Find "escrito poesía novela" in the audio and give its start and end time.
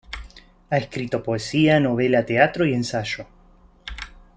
0.77-2.25